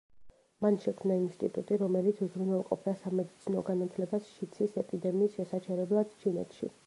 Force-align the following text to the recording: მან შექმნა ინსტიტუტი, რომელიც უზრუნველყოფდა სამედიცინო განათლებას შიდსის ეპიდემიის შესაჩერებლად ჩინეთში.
მან 0.65 0.77
შექმნა 0.85 1.17
ინსტიტუტი, 1.23 1.77
რომელიც 1.81 2.21
უზრუნველყოფდა 2.27 2.95
სამედიცინო 3.03 3.63
განათლებას 3.69 4.29
შიდსის 4.39 4.77
ეპიდემიის 4.85 5.41
შესაჩერებლად 5.41 6.19
ჩინეთში. 6.25 6.75